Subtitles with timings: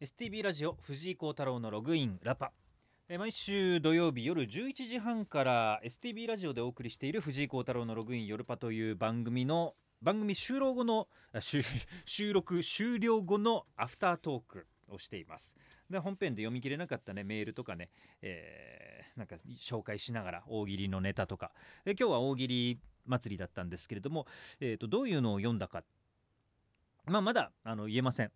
[0.00, 2.52] STB ラジオ藤井幸太郎のログインラパ。
[3.18, 11.06] 毎週土曜日夜11時半から STB ラジオでお送りしている藤井幸太郎のログイン夜パという番組の番組 終了後の
[12.06, 15.54] 収録終了後のアフタートークをしています。
[15.90, 17.90] で本編で読み切れなかったねメールとかね、
[18.22, 21.52] えーなんか紹介しながら大喜利のネタとか。
[21.84, 24.26] で今日は大喜利祭りだったんですけれども、
[24.60, 25.84] えー、とどういうのを読んだか。
[27.04, 28.32] まあまだあの言えません。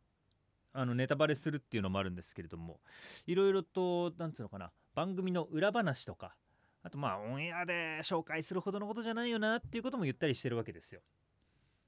[0.75, 2.81] あのネタバレするっていうのもあるんですけれども
[3.27, 6.35] いろいろとなんつうのかな番組の裏話とか
[6.83, 11.01] あとまあオンエアで紹介するほどのことじゃないよなっていうことも言ったりしてるわけですよ。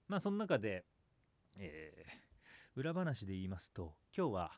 [0.08, 0.84] まあその中で、
[1.58, 2.26] えー
[2.76, 4.52] 裏話で言いますと今日は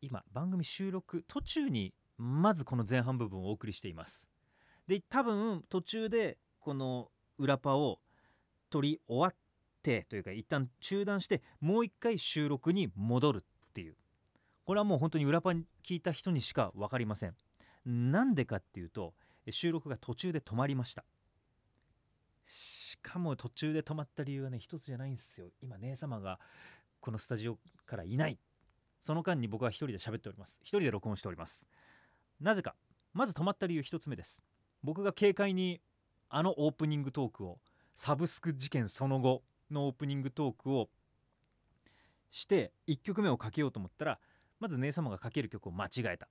[0.00, 4.28] 今番組収録途中にまずこの前半部分をお送りしています。
[4.86, 7.98] で多分途中でこの裏パを
[8.70, 9.36] 取り終わっ
[9.84, 13.96] てというか一旦中断してもう一回収録に戻るっていう。
[14.64, 17.34] これはもう本当に裏パに聞いた人にしか分かりません。
[17.84, 19.12] なんでかっていうと
[19.50, 21.04] 収録が途中で止まりました。
[22.46, 25.48] しかも途中で止まった理由はね一つじゃないんですよ。
[25.62, 26.40] 今姉様が
[27.00, 28.38] このスタジオからいない。
[29.02, 30.58] その間に僕は一人で喋っております。
[30.62, 31.66] 一人で録音しております。
[32.40, 32.74] なぜか。
[33.12, 34.42] まず止まった理由一つ目です。
[34.82, 35.80] 僕が軽快に
[36.30, 37.60] あのオープニングトークを
[37.94, 40.88] サブスク事件その後のオープニングトークを
[42.30, 44.18] して1曲目をかけようと思ったら
[44.60, 46.28] まず姉様がかける曲を間違えた。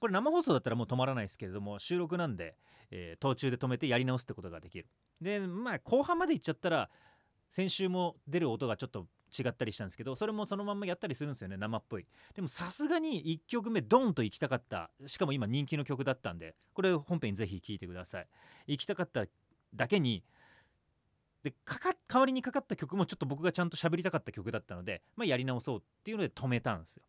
[0.00, 2.56] これ生放送だったらもう止まらないですけれども収録なんで、
[2.90, 4.88] えー途中で止めてやり直すってことができる。
[5.20, 6.90] でまあ後半までいっちゃったら
[7.48, 9.06] 先週も出る音がちょっと
[9.38, 12.06] 違ったりしたんですけどそれもそのまんまやったりするんですよね生っぽい。
[12.34, 14.90] でもさすがに1曲目ドンと行きたかった。
[15.06, 18.26] しかも今人気の曲だったんでこれ本編ぜひ聴いてください。
[18.66, 19.26] 行きたかった
[19.74, 20.24] だけに
[21.42, 27.02] でかか代わりにかかった曲もちょっと僕がちゃんと喋りたかった曲だったので、まあ、やり直そうっていうので止めたんですよ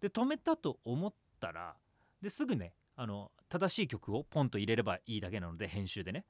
[0.00, 1.74] で止めたと思ったら
[2.20, 6.24] ですぐねあの正しい曲をポンと入れればいいだけなので編集でね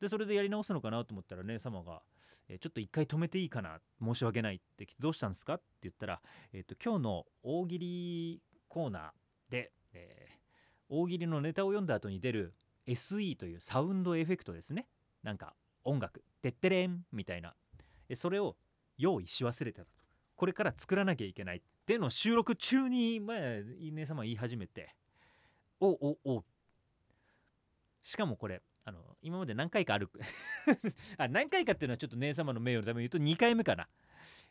[0.00, 2.02] でそれでやり直すのかなと思ったら姉様が
[2.48, 6.22] 「えちょっと一回止めていいかな申し訳ない」って来て「どうしたんですか?」って言ったら、
[6.52, 10.36] えーと今日の大喜利コーナーで、えー
[10.88, 12.54] 大喜利のネタを読んだ後に出る
[12.86, 14.86] SE というサウンドエフェクトですね
[15.24, 17.54] なんか音楽「てってれん」みたいな。
[18.14, 18.56] それを
[18.98, 19.90] 用意し忘れてたと。
[20.36, 23.38] これから作らなきゃいけないっての収録中にまあ
[23.92, 24.94] 姉様言い始めて。
[25.80, 26.44] おおお。
[28.02, 30.08] しかもこれあの今まで何回かある
[31.18, 33.88] あ何回かっていうのはちょっと姉様の名誉のために言うと2回目かな。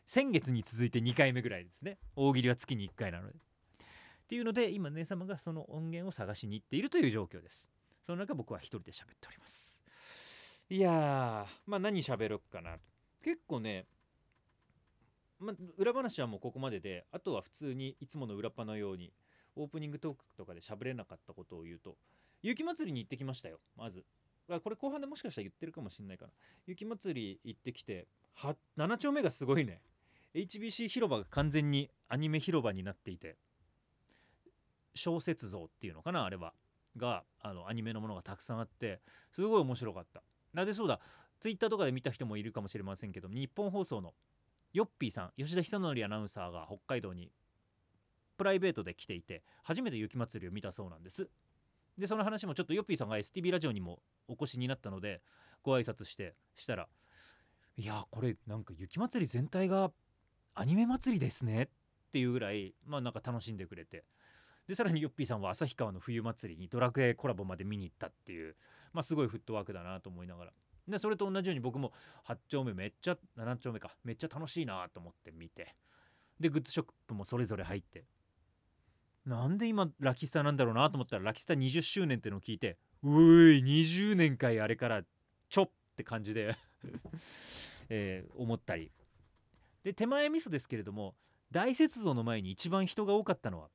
[0.04, 1.98] 先月に続いて2回目ぐらいですね。
[2.14, 3.38] 大喜利は月に1回なので。
[3.38, 7.68] っていうので今姉様がその音源を探しに行っているという状況です。
[8.02, 9.75] その中僕は一人で喋っております。
[10.68, 12.76] いやーまあ何喋ろっかな。
[13.22, 13.86] 結構ね
[15.38, 19.12] まあ、裏話はもうここまでであとは普通にいつもの裏パのように
[19.54, 21.96] オープニングトークとかで喋れなかったことを言うと
[22.42, 24.04] 雪まつりに行ってきましたよまず。
[24.48, 26.30] これ後半でもしかしたら言ってるかもしれないから
[26.66, 28.06] 雪まつり行ってきて
[28.78, 29.82] 7丁目がすごいね。
[30.34, 33.36] HBC 広場が完全にアニメ広場になっていて
[34.94, 36.54] 小説像っていうのかなあれは。
[36.96, 39.00] があのアニメのものがたくさんあって
[39.30, 40.22] すごい面白かった。
[40.56, 40.98] なでそうだ？
[41.38, 44.14] ツイッターとかで見た人もいるかもしれませんけど日本放送の
[44.72, 47.30] ヨッピーさん吉田久典アナウンサーが北海道に
[48.38, 51.28] プライベートで来ていて初めて雪まつりを見たそうなんです。
[51.98, 55.20] でその話もちょっとヨッピーさんが STB ラジオにもお越しになったので
[55.62, 56.88] ご挨拶してしたら
[57.76, 59.92] いやこれなんか雪まつり全体が
[60.54, 61.64] アニメ祭りですね。
[61.64, 61.68] っ
[62.12, 64.04] ていうぐらいまあなんか楽しんでくれて。
[64.66, 68.56] でさらにヨッピーさんは旭川の冬祭りにドラクエコラボまで見に行ったっていう
[68.96, 70.52] まあすごいフットワークだなと思いながら。
[70.88, 71.92] でそれと同じように僕も
[72.26, 73.94] 8丁目めっちゃ7丁目か。
[74.04, 75.74] めっちゃ楽しいなと思って見て。
[76.40, 78.04] でグッズショップもそれぞれ入って。
[79.26, 85.02] なんで今ラキスタなんだろうなと思ったらラキスタ20周年ってのを聞いてうーい20年かいあれから
[85.50, 86.56] ちょって感じで、
[87.90, 88.92] え思ったり。
[89.82, 91.14] で手前味噌ですけれども
[91.50, 93.68] 大雪像の前に一番人が多かったのは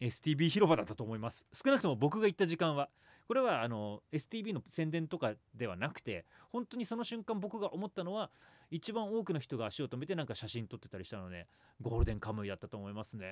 [0.00, 1.46] STB 広場だったと思います。
[1.52, 2.90] 少なくとも僕が行った時間は。
[3.26, 8.30] これはあの STB の宣伝とかではなくて本当にその瞬間僕が思ったのは
[8.70, 11.46] 一番多くの人が足を止めてなんか写真撮ってたりしたので
[11.80, 13.26] ゴールデンカムイだったと思いますね。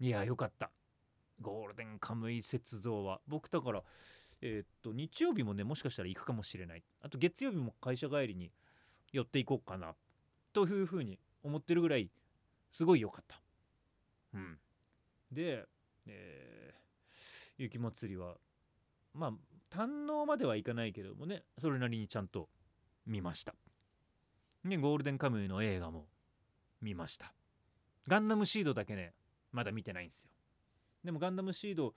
[0.00, 0.70] いやよかった。
[1.40, 3.20] ゴールデンカムイ雪像は。
[3.26, 3.82] 僕だから
[4.42, 6.82] えーっと日曜日もねもしかしたら行くかもしれない。
[7.00, 8.52] あと月曜日も会社帰りに
[9.12, 9.94] 寄っていこうかな。
[10.52, 12.10] というふうに思ってるぐらい
[12.70, 13.40] すごい良かった。
[14.34, 14.58] うん。
[15.30, 15.66] で、
[16.06, 16.71] え
[17.58, 18.36] 雪まつりは。
[19.14, 19.32] まあ
[19.70, 22.48] 堪能まではいかないけどもねそれなりにちゃんと
[23.06, 23.54] 見ました。
[24.64, 26.06] ねゴールデンカムイの映画も
[26.80, 27.32] 見ました。
[28.08, 29.12] ガンダムシードだけね
[29.52, 30.30] まだ見てないんですよ。
[31.04, 31.94] でもガンダムシード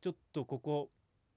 [0.00, 0.90] ちょっとここ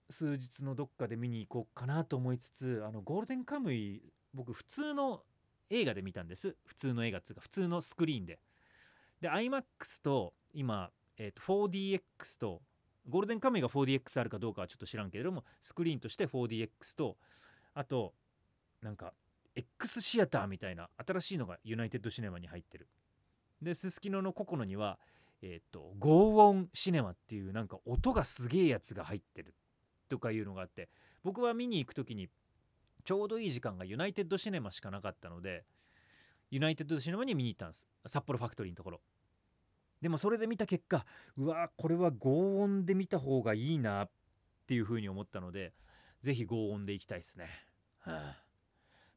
[0.10, 4.02] 数日のどっかで見に行こうかなと思いつつあのゴールデンカムイ
[4.34, 5.24] 僕普通の
[5.70, 6.56] 映画で見たんです。
[6.66, 8.40] 普通の映画っていうか普通のスクリーンで。
[9.22, 12.62] で iMAX と今、えー、と 4DX と
[13.08, 17.18] ゴールデンカムイが 4DX あるかどうかはちょっと知らんけれどもスクリーンとして 4DX と
[17.74, 18.14] あと
[18.82, 19.14] なんか
[19.56, 22.88] X シアターみたいな新しいのがユナイテッドシネマに入ってる。
[23.62, 25.00] ですすきののココノには
[25.42, 29.54] えっ、とゴーオンシネマっていうなんか音がすげえやつが入ってる
[30.10, 30.90] とかいうのがあって
[31.24, 32.30] 僕は見に行く時に
[33.04, 35.64] ちょうどいい時間がユナイテッドシネマしかなかったので
[36.52, 37.88] ユナイテッドシネマに見に行ったんです。
[38.06, 39.02] 札幌ファクトリーのところ。
[40.02, 41.06] でもそれで見た結果
[41.38, 44.10] うわこれは合音で見た方がいいなっ
[44.68, 45.74] ていうふうに思ったので
[46.22, 47.50] ぜひ合音で行きたいですね、
[48.00, 48.38] はあ、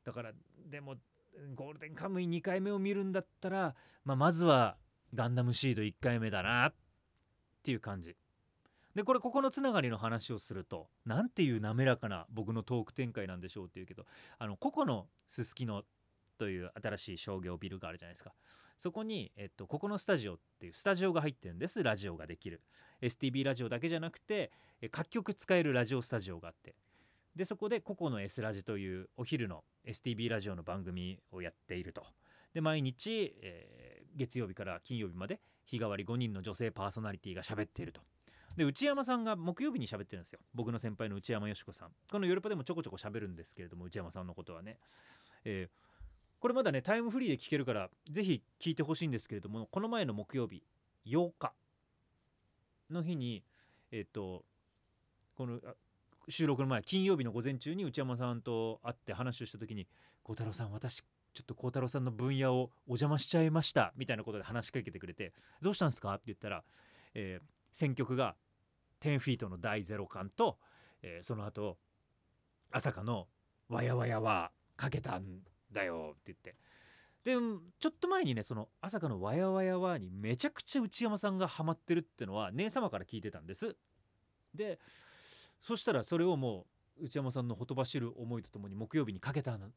[0.04, 0.32] だから
[0.70, 0.96] でも
[1.54, 3.74] ゴールデンカムイ2回目を見るんだったら、
[4.04, 4.76] まあ、まずは
[5.14, 6.74] ガンダムシード1回目だなっ
[7.62, 8.16] ていう感じ。
[8.94, 14.04] でこれここのつながりの話をするとなんていう滑らかな僕のトーク展開なんでしょうっていうけど
[14.38, 15.82] あのここのすすきの
[16.42, 18.32] という新しい商業ビルがあるじゃないですか。
[18.76, 21.84] そこに、えっと、ここのスタジオっていうスタジオが入ってるんです。
[21.84, 22.60] ラジオができる。
[23.00, 24.50] STB ラジオだけじゃなくて
[24.90, 26.74] 各局使えるラジオスタジオがあって。
[27.36, 32.04] でそこでココの S ラジというお昼の STB ラジオの番組をやっていると。
[32.54, 38.00] で毎日、えー、月曜日から金曜日まで日替わり5人の女性パーソナリティが喋っていると。
[38.56, 40.40] で内山さんが木曜日に喋ってるんですよ。
[40.54, 41.92] 僕の先輩の内山よし子さん。
[42.10, 44.78] このヨルパでもちょこちょこ喋るんですけれども内山さんのことはね、
[45.44, 45.91] えー、
[46.42, 50.64] これまだねタイムフリーで聞けるからぜひ聞いてほしいんですけれどもこの前の木曜日
[51.06, 51.52] 8日
[52.90, 53.44] の日に
[53.92, 54.44] えっ、と
[55.36, 55.60] この
[56.28, 59.86] 収録の前金曜日の午前中に内山さんと会って話をした時に
[60.24, 61.06] 「孝太郎さん私ちょ
[61.42, 66.64] っと孝太郎さんの分野をお邪魔しちゃいました」みたいなことで話しかけてくれて「どうしたんですか?」って言ったら、
[67.14, 68.34] えー、選曲が
[68.98, 70.58] 10フィートの第0巻と、
[71.02, 71.78] えー、その後
[72.72, 73.28] 朝香の
[73.70, 76.56] 「わやわやはかけたんだよ」って言って。
[77.24, 77.36] で
[77.78, 83.76] ちょっと前にねその朝香の「わやわやは」にめちゃくちゃ内山さんがハマってるってのは姉様から聞いてたんです。
[84.54, 84.80] で
[85.60, 86.66] そしたらそれをも
[86.98, 89.70] う内山さんのほとばしる思いとともに木曜日にかけたのっ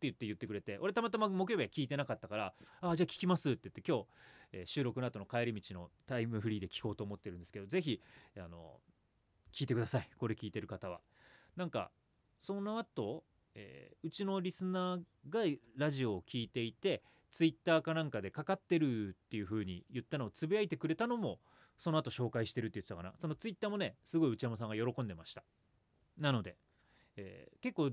[0.00, 4.06] て言って言ってくれて俺たまたま木曜日は聞いてなかったから「ああじゃあ聞きます」って言って今日、
[4.52, 8.00] えー、収録の後の帰り道のタイムフリーで聞こうと思ってるんですけど是非
[8.38, 8.80] あの
[9.52, 10.08] 聞いてください。
[10.16, 11.02] これ聞いてる方は。
[11.56, 11.90] なんか
[12.40, 13.24] その後、
[13.54, 15.40] えー、うちのリスナーが
[15.76, 21.38] ラジオを聞いていてツイッターかなんかでかかってるっていう風に言ったのをつぶやいてくれたのも
[21.76, 23.14] その後紹介してるって言ってたかな。
[23.18, 25.42] そのツイッターもねすごい内山さんが喜んでました。
[26.18, 26.56] なので、
[27.16, 27.90] えー、結構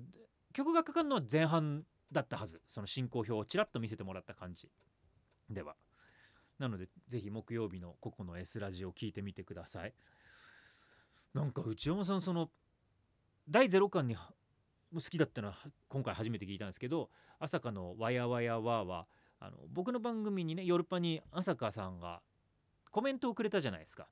[0.53, 2.61] 曲がかかるのは前半だったはず。
[2.67, 4.69] その進行表をちらっと見せてもらった感じ
[5.49, 5.75] では。
[6.59, 9.93] なのでぜひ木曜日のここの S ラジオ聞いてみてください。
[11.33, 12.49] なんか内山さんその
[13.49, 14.17] 第0巻に
[14.93, 15.55] 好きだったのは
[15.89, 19.07] 今回初めて聞いたんですけど朝香の「わやわやわ」は
[19.39, 22.21] あの僕の番組にね夜パに朝香さんが
[22.91, 24.07] コメントをくれたじゃないですか。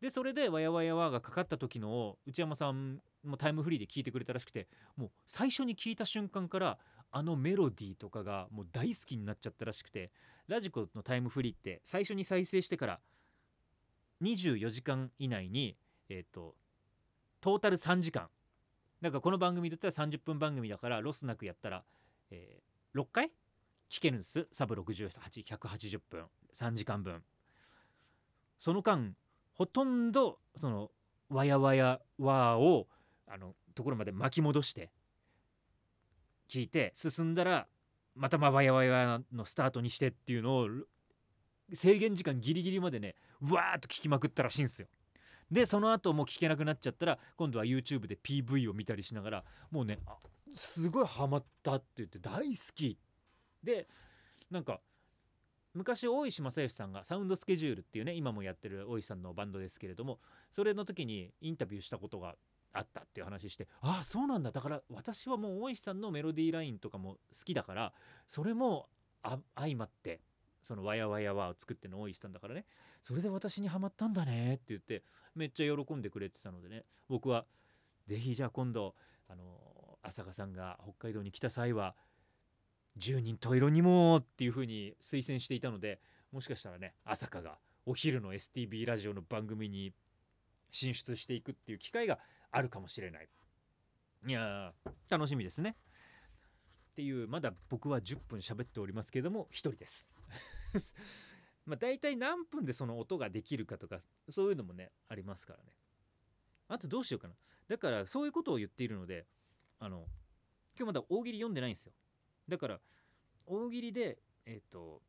[0.00, 6.78] でそれで「わやわやわ」がかかった時のを内山さんもタイムフリーで聞いてくれたらしくてもう最初に聞いた瞬間から
[7.10, 10.10] あのメロディーとかがもう大好きになっちゃったらしくて
[10.46, 13.00] ラジコのタイムフリーって最初に再生してから
[14.20, 15.76] 24時間以内に
[16.08, 16.56] えっ、ー、と
[17.40, 18.28] トータル3時間
[19.00, 21.84] だかこの番組だったら30分番組だからロスなくやったら、
[22.30, 23.30] えー、6回？
[23.90, 24.48] 聞けるんです。
[24.50, 26.24] サブ68180分。
[26.54, 27.22] 3時間分。
[28.58, 29.14] その間
[29.52, 30.90] ほとんどその
[31.28, 32.88] わやわやわを
[33.26, 34.90] あのところまで巻き戻して
[36.48, 37.66] 聞いて進んだら
[38.14, 40.68] またまわやわやのスタートにしてっていうのを
[41.72, 44.88] 制限時間ギリギリまでねわーっと聞きまくったらしいんですよ。
[45.50, 49.98] でその後もう聞けなくなっちゃったら今度は YouTube で PV を見たりしながらもうね
[50.54, 52.98] すごいハマったって言って大好き。
[53.62, 53.88] で
[54.50, 54.80] なんか
[55.72, 60.20] 昔大石正義さんがサウンドスケジュールっていうね今もやってる大石さんのバンドですけれども
[60.52, 62.36] それの時にインタビューしたことが
[62.72, 64.52] あったっていう話してああそうなんだ。
[64.52, 67.92] だから私はもう大石さんのメロディーラインとかも好きだから
[68.26, 68.88] それも
[69.56, 70.20] 相まって
[70.64, 72.66] その「わやわやわ」を作っての大石さんだからね。
[73.02, 74.54] それで私にはまったんだね。
[74.54, 75.04] って言って
[75.34, 76.84] めっちゃ喜んでくれてたのでね。
[77.08, 77.46] 僕は
[78.06, 78.94] 是非じゃあ今度
[79.28, 81.94] あの浅香さんが北海道に来た際は
[82.98, 86.00] 10人十色にもっていう風に推薦していたので
[86.32, 89.92] もしかしたらね朝香がお昼の STB ラジオの番組に
[90.70, 92.18] 進出していくっていう機会が
[92.50, 93.28] あるかもしれない。
[94.26, 94.72] いや
[95.08, 95.76] 楽しみですね。
[96.92, 100.08] っていうまだ僕は10分喋っておりますけれども1人です。
[101.66, 105.76] まあ大体何分でその音ができるかとかそういうのもねありますからね。
[106.68, 107.34] あとどうしようかな。
[107.68, 109.26] だからそういうことを言っているので
[109.78, 110.06] あの
[110.76, 111.92] 今日まだ大喜利読んでないんですよ。
[112.48, 112.80] だから
[113.46, 115.02] 大喜利でえっ、と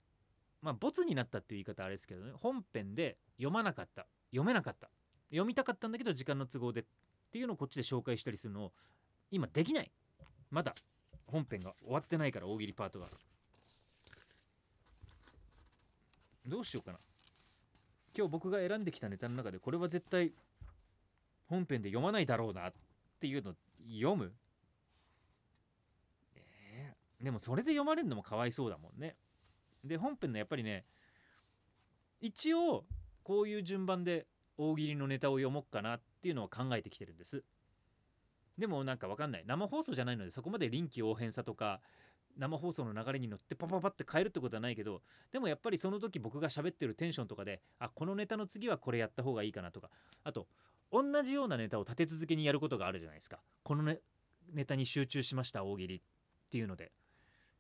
[0.62, 4.90] まあボツになったっていう言い方あれですけどね本編で読まなかった読めなかった
[5.30, 6.86] 読みたかったんだけど時間の都合でっ
[7.32, 8.74] ていうのをこっちで紹介したりするのを
[9.32, 9.92] 今できない。
[10.52, 10.74] まだ
[11.28, 13.08] 本編が終わってないから大喜利パートが。
[16.46, 17.00] どうしようかな。
[18.18, 20.32] 今日僕が選んできたネタの中でこれは絶対
[21.48, 22.74] 本編で読まないだろうなっ
[23.20, 23.54] ていうの
[23.88, 24.34] 読む？
[26.36, 29.16] えーでもそれで読まれるのもかわいそうだもんね。
[29.84, 30.86] で本編のやっぱりね
[32.22, 32.86] 一応
[33.24, 37.44] こういう順番で大喜利のネタを読もうかなっていうのは考えてきてるんです。
[38.58, 39.44] でもなんかわかんない。
[39.46, 41.82] 生放送じゃないのでそこまで臨機応変さとか
[42.38, 45.02] 生放送の流れに乗ってパパパって変えるってことはないけど
[45.32, 49.90] でもやっぱりその時僕が喋ってるテンションとかであこのネタの次はこれやった方がいいかなとか。
[50.24, 50.48] あと
[50.92, 53.40] 同じようなネタを立て続けにやることがあるじゃないですか。
[53.64, 54.00] このネ
[54.54, 56.02] ネタに集中しました大喜利っ
[56.50, 56.92] ていうので。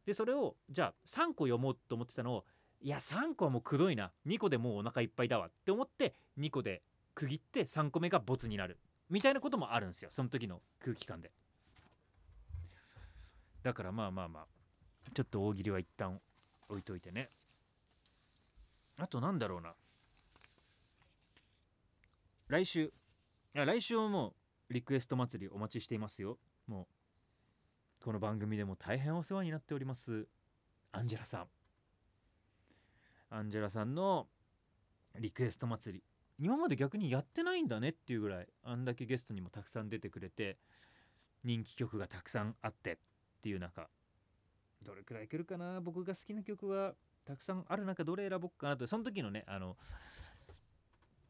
[0.05, 2.46] でそれをじゃあ3個読もうと思ってたのを
[2.79, 4.12] いや3個はもうくどいな。
[4.27, 6.84] 2個でもうお腹いっぱいだわって思って2個で
[7.15, 8.77] 区切って3個目がボツになる。
[9.10, 11.32] みたいなこともあるんですよその時の空気感で。
[13.63, 14.54] だからまあまあまあ。
[15.13, 16.19] ちょっと大喜利は一旦
[16.69, 17.29] 置いといてね。
[18.97, 19.74] あとなんだろうな。
[22.47, 22.85] 来週。
[22.85, 24.33] いや来週はも
[24.69, 26.38] うリクエスト祭りお待ちしていますよ。
[26.67, 26.88] も
[28.01, 30.27] うこの番組でも大変お世話になっております。
[30.91, 31.47] アンジェラさん。
[33.29, 34.27] アンジェラさんの
[35.19, 36.03] リクエスト祭り。
[36.38, 40.57] 今まで逆にやってないんだねっていうぐらいあんだけゲストにもたくさん出てくれて
[41.43, 42.97] 人気曲がたくさんあってっ
[43.41, 43.88] ていう中。
[44.86, 45.82] どれくらいいけるかな？
[45.82, 46.94] 僕が好きな曲は
[47.25, 48.88] たくさんある中どれ選ぼっかなと。
[48.88, 49.75] その時のねあの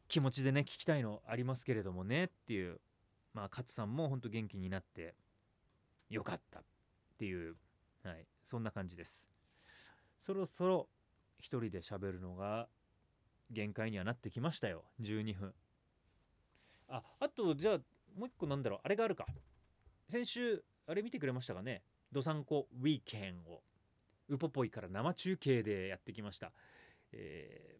[0.08, 2.80] 気持ちでね聞きたいのありますけれどもねっていう
[3.34, 5.14] まあ勝さんもほんと元気になって
[6.10, 6.62] よかったっ
[7.18, 7.56] ていう
[8.04, 9.26] はいそんな感じです。
[10.20, 10.88] そろそろ
[11.38, 12.68] 一人で喋るのが
[13.50, 14.84] 限界にはなってきましたよ。
[15.00, 15.54] 12分。
[16.88, 17.78] ああとじゃあ
[18.16, 18.80] もう一個なんだろう。
[18.84, 19.26] あれがあるか。
[20.08, 21.82] 先週あれ見てくれましたかね？
[22.12, 23.62] どさんこウィーケンを
[24.28, 26.52] ウポポイから生中継でやってきました、
[27.12, 27.76] えー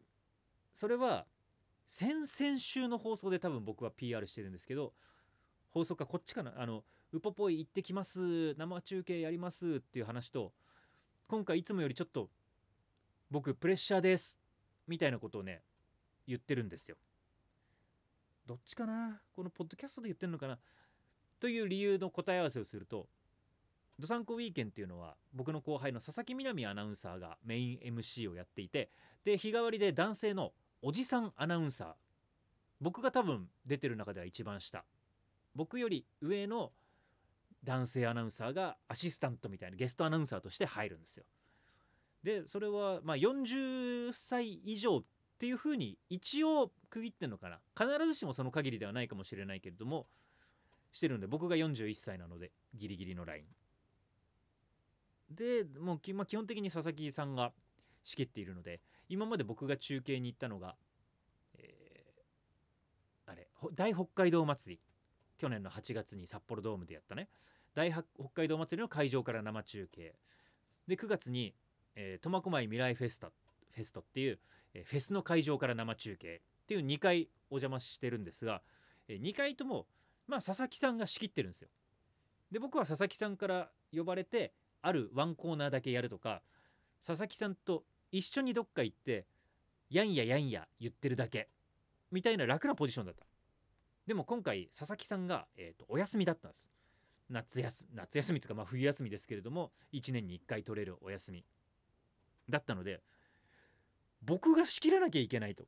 [0.79, 1.25] それは
[1.87, 4.93] 先々週の放送で多分僕は PR してるんですけど
[5.71, 6.53] 放送かこっちかな。
[6.59, 10.53] あのウポポイ行ってきます生中継やりますっていう話と
[11.29, 12.29] 今回いつもよりちょっと
[13.31, 14.39] 僕プレッシャーです
[14.87, 15.63] みたいなことをね
[16.27, 16.99] 言ってるんですよ。
[18.45, 19.23] どっちかな？
[19.35, 20.59] このポッドキャストで言ってるのかな？
[21.41, 23.09] という理由の答え合わせをすると
[23.99, 28.91] ドサンコウィーケンっていうのは僕の後輩の佐々木みなみアナウンサーがメイン MC をやっていて
[29.25, 31.89] で日替わりで男性のおじさんアナウンサー。
[32.81, 34.85] 僕が多分出てる中では一番下。
[35.55, 36.73] 僕より上の
[37.65, 41.25] 男性アナウンサーがアシスタントみたいなゲストアナウンサーとして入るんですよ。
[42.23, 45.05] でそれはまあ40歳以上っ
[45.39, 47.61] ていうふうに一応区切ってんのかな。
[47.77, 50.07] 必ずしもその限りではないかもしれないけれども
[50.93, 53.45] してるんで僕が41歳なのでギリギリのライン。
[55.31, 57.53] でもう、まあ、基本的に佐々木さんが
[58.03, 60.77] 仕切っているので今まで僕が中継に行ったのが、
[61.55, 64.81] えーあれ大北海道祭り。
[65.39, 67.29] 去年の8月に札幌ドームでやったね。
[67.75, 68.05] 大北
[68.35, 70.15] 海道祭りの会場から生中継。
[70.87, 71.55] で9月に
[72.23, 74.39] 苫小牧未来フェスタフェストっていう、
[74.75, 76.41] えーフェスの会場から生中継。
[76.65, 78.63] っていう2回お邪魔してるんですが、
[79.09, 79.87] え2回とも
[80.27, 81.69] まあ佐々木さんが仕切ってるんですよ。
[82.51, 84.53] で僕は佐々木さんから呼ばれて
[84.83, 86.43] あるワンコーナーだけやるとか
[87.05, 89.27] 佐々木さんと一緒にどっか行って
[89.91, 91.49] やんややんや言ってるだけ
[92.11, 93.25] みたいな楽なポジションだった。
[94.07, 96.67] でも今回佐々木さんが、えーとお休みだったんです。
[97.29, 101.45] 夏休夏休みというかまあ冬休みですけれども1年に1回取れるお休み
[102.49, 103.03] だったので
[104.23, 105.65] 僕が仕切らなきゃいけないと、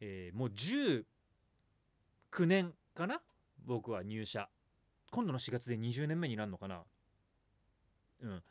[0.00, 1.04] えーもう19
[2.46, 3.20] 年かな？
[3.66, 4.48] 僕は入社
[5.10, 6.82] 今度の4月で20年目になるのかな？
[8.22, 8.42] うん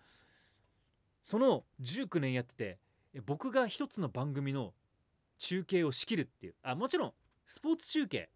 [1.24, 2.80] その19年やってて
[3.26, 4.74] 僕が一つの番組の
[5.38, 7.14] 中継を仕切るっていうあもちろん
[7.46, 8.30] スポーツ中継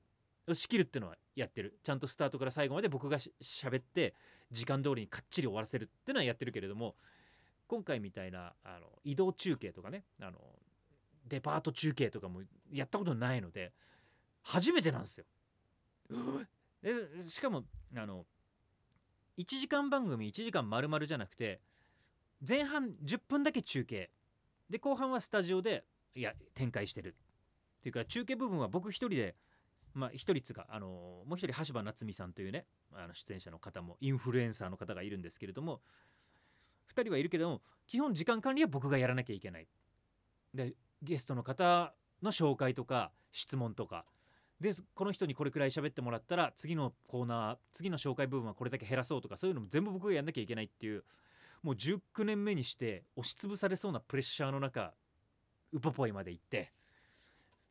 [0.48, 4.14] を仕切るっていうのはやってるちゃんとスタートから最後まで僕がし喋って
[4.52, 6.96] 時間通りにかっちり終わらせるっていうのはやってるけれども
[7.68, 10.38] 今回みたいなあの移動中継とかねあの
[11.28, 13.72] デパート中継とかもやったことないので
[14.44, 15.26] 初めてなんですよ。
[16.82, 17.64] でしかも
[17.96, 18.26] あの
[19.38, 21.62] 1時間番組1時間丸々じゃなくて
[22.48, 24.12] 前半10分だけ中継。
[24.70, 25.86] で後半はスタジオで
[26.16, 27.16] いや展開してる。
[27.80, 29.36] っていうか中継部分は僕一人で
[29.94, 30.88] まあ一人つかあの
[31.26, 35.82] もう一人橋場夏美さんというねあの出演者の方もインフルエンサーの方がいるんですけれども
[36.94, 39.68] 2人はいるけども基本時間管理は僕がやらなきゃいけない。
[40.54, 44.06] でゲストの方の紹介とか質問とか
[44.60, 51.04] でこの人にこれくらい喋ってもらったら次のコーナー次の紹介部分はこれだけ減らそうとかそういうのも全部僕がやんなきゃいけないっていう
[51.64, 54.94] もう19年目にして押しつぶされそうなプレッシャーの中
[55.72, 56.72] ウポポイまで行って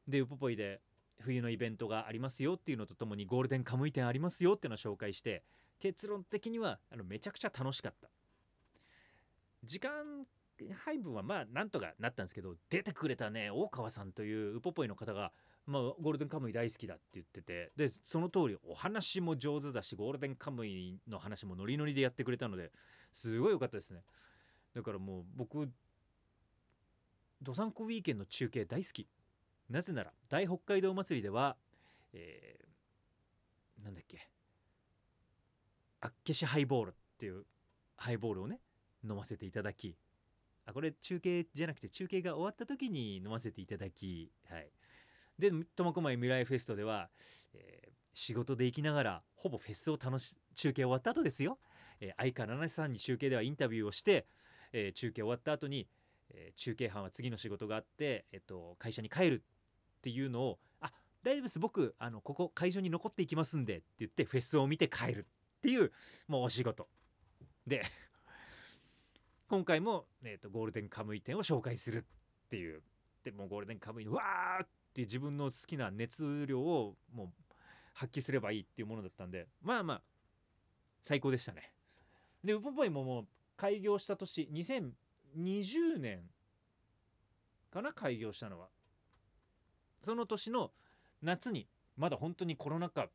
[0.09, 0.81] でウポポイで
[1.21, 5.45] 冬のイベントがありますよっていうのとともにゴールデンカムイ店ありますよっていうのを紹介して
[5.79, 8.09] 結論的にはあのめちゃくちゃ楽しかった。
[9.65, 10.27] 時間
[10.85, 15.33] 配分はまあなんとかなったんですけど出てくれたね大川さんというウポポイの方が、
[15.67, 17.73] まあ、ゴールデンカムイ大好きだって言ってて。
[17.77, 22.73] でその通りお話も上手だしゴールデンカムイの話もノリノリでやってくれたので
[23.13, 24.03] すごい良かったですね。
[24.75, 25.69] だからもう僕
[27.41, 29.09] ドサンコウィーケンの中継大好き。
[29.69, 31.57] なぜなら大北海道祭りでは、
[32.13, 34.29] えー、なんだっけ。
[36.01, 37.45] あっけしハイボールっていう
[37.97, 38.61] ハイボールをね
[39.05, 39.97] 飲ませていただき
[40.67, 44.69] あこれ中継じゃなくて中継が終わった時に飲ませていただきはい。
[45.39, 47.09] で苫小牧未来フェストでは、
[47.55, 51.59] えー、仕事で行きながらほぼフェスを楽し中継終わった後ですよ、
[52.01, 54.27] えー、相川七瀬さんに中継ではインタビューをして、
[54.73, 55.89] えー、中継終わった後に、
[56.31, 59.43] えー、中継班は次の仕事があって、えっと、会社に帰る
[59.99, 61.61] っていうのを「あ大丈夫です。
[61.61, 65.27] 僕あのここ会場に残っていきますんで」って言ってフェスを見て帰る
[65.59, 65.93] っていう
[66.29, 66.89] もうお仕事。
[67.67, 67.83] で
[69.49, 72.07] 今回も、えーと、ゴールデンカムイ店を紹介する
[72.47, 72.83] っていう。
[73.23, 77.29] でもゴールデンカムイのわーっていう自分の好きな熱量をもう
[77.95, 80.03] 発揮すればいいっていうものだったんでまあまあ
[81.01, 81.73] 最高でしたね。
[82.45, 86.21] でウポポイももう開業した年2020年
[87.71, 88.69] かな開業したのは。
[90.03, 90.73] その年の
[91.23, 93.09] 夏にまだ本当にコロナ禍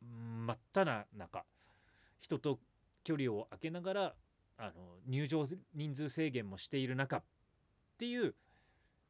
[0.00, 1.44] 真っ只中
[2.20, 2.58] 人と
[3.04, 4.14] 距離を空けながら
[4.56, 7.22] あの入場人数制限もしている中っ
[7.98, 8.34] ていう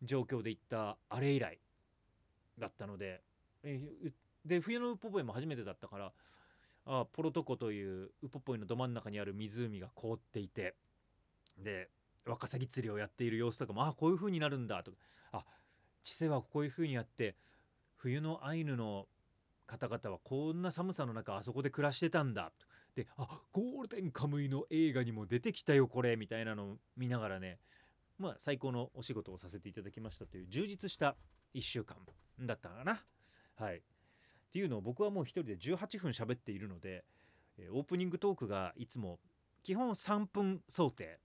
[0.02, 1.61] 状況で行ったあれ以来。
[2.58, 3.22] だったので
[4.44, 6.12] で冬のウポポイも初めてだったから
[6.84, 10.74] あポロトコというウポポイのど真ん中にある湖が凍っていて
[11.58, 11.88] で
[12.26, 14.96] ワカサギ釣りをやっている様子とかもあこういう風になるんだとか
[15.32, 15.44] あ
[16.02, 17.36] 千世はこういう風にやって
[17.96, 19.06] 冬のアイヌの
[19.66, 27.58] 方々はこんな寒さの中あそこで暮らしてたんだとであゴールデンカムイの映画にも出てきたよこれみたいなのを見ながらね
[28.18, 31.16] まあ最高のお仕事をさせていただきましたという充実した
[31.54, 31.96] 1週間
[32.40, 33.02] だったかな。
[33.56, 33.80] はい、っ
[34.50, 37.04] ていうのを僕はもう一人で18分喋っているので、
[37.58, 39.18] えオープニングトークがいつも
[39.62, 41.18] 基本3分想定。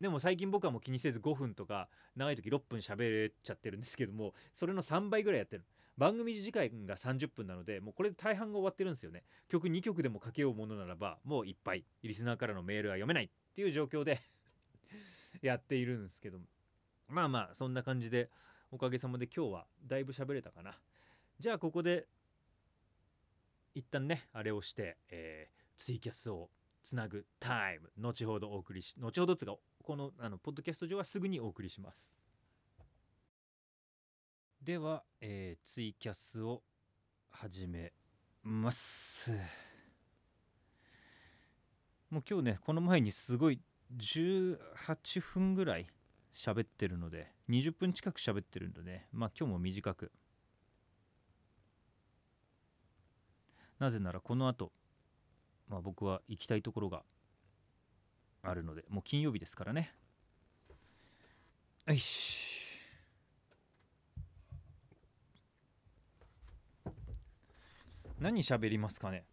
[0.00, 5.64] でも最近僕はもう気にせず5分とか長い時6分喋れちゃってるんですけどもそれの3倍ぐらいやってる。
[5.96, 9.24] 番組時間が30分なのでもうこれで大半が終わってるんですよね。
[9.48, 11.84] 曲2曲でもかけようものならばもういっぱい。
[12.02, 14.20] リスナーからのメールは読めないっていう状況で
[15.42, 16.38] やっているんですけど
[17.08, 18.30] まあまあそんな感じで
[18.70, 20.78] おかげさまで今日はだいぶ喋れたかな。
[21.38, 22.06] じゃあここで
[23.74, 26.50] 一旦ねあれをして、えー、ツイキャスを
[26.82, 32.12] つなぐタイム後ほどお送りし後ほどつがこのあのポッドキャスト上はすぐにお送りします。
[34.62, 36.62] では、えー、ツイキャスを
[37.30, 37.92] 始め
[38.42, 39.30] ます。
[42.10, 43.60] もう今日ねこの前にすごい
[43.96, 45.86] 18分ぐらい
[46.32, 49.08] 喋ってるので20分近く喋ってるんでね。
[49.12, 50.12] まあ今日も短く。
[53.78, 54.72] なぜならこの後
[55.68, 57.04] まあ僕は行きたいところが
[58.42, 59.94] あるのでもう金曜日ですからね。
[61.86, 62.46] よし。
[68.18, 69.24] 何喋りますかね？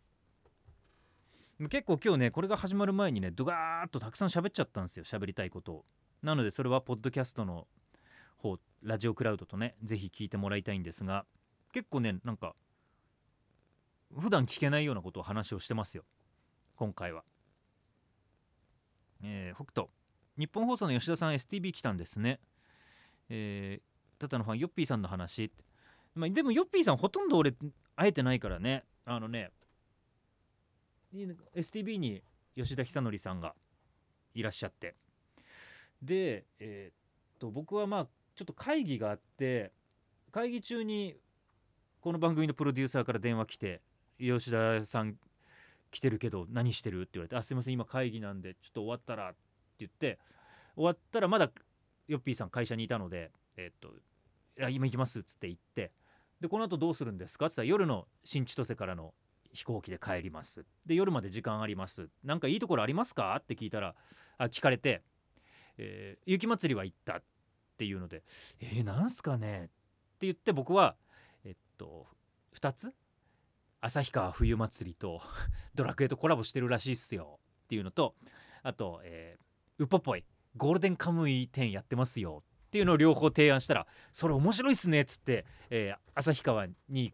[1.69, 5.85] 結構今日ねこれが始まる前にねドガーッとたくさん喋っちゃったんですよ喋りたいことを。
[6.21, 7.67] なのでそれはポッドキャストの
[8.45, 11.25] 方ラジオクラウドとねぜひ聞いてもらいたいんですが
[11.73, 12.55] 結構ねなんか
[14.17, 16.03] 普段聞けないようなことを話をしてますよ。
[16.75, 17.23] 今回は。
[19.23, 19.87] えー、北斗。
[20.37, 22.39] 日本放送の吉田さん STB 来たんですね。
[23.29, 25.51] えー、タタのファンヨッピーさんの話。
[26.13, 27.53] まあ、でもヨッピーさんほとんど俺
[27.95, 28.83] 会えてないからね。
[29.05, 29.51] あのね
[31.13, 32.21] STB に
[32.55, 33.53] 吉田久典さんが
[34.33, 34.95] いらっしゃって。
[36.01, 39.71] でえー、っと僕はまあちょっと会議があって
[40.31, 41.15] 会議中に
[42.01, 43.81] この番組のプロデューサーから電話来て
[44.19, 45.17] 「吉田さん
[45.89, 49.37] 来てるけど何してる?」って言われて「あすいません今会議なんでちょっと終わったら」って
[49.79, 50.19] 言って
[50.75, 51.49] 終わったらまだ
[52.07, 53.89] ヨッピーさん会社にいたのでえっと
[54.69, 55.91] い今行きますっつって行って
[56.41, 57.45] でこの後どうするんですか？
[57.45, 59.13] っつったら夜の新千歳からの
[59.53, 63.33] 飛行機で帰りますで夜まで時間ありますなんかいいところありますか？
[63.39, 63.95] って聞いたら
[64.37, 65.01] あ聞かれて、
[65.77, 67.21] えー雪まつりは行った
[67.77, 68.23] ていうので
[68.59, 69.65] えー、なんすかね？
[69.65, 69.71] って
[70.21, 70.95] 言って僕は
[71.43, 72.07] えっと
[72.59, 72.93] 2つ？
[73.81, 75.21] 旭川冬祭りと
[75.75, 77.39] ドラクエとコラボしてるらしいっすよ。
[77.65, 78.15] っていうのと
[78.63, 82.43] あと、えー、ウポポイゴールデンカムイ10やってますよ。
[82.67, 87.13] っていうのを両方提案したらそれ面白いっすねっつって、えー旭川に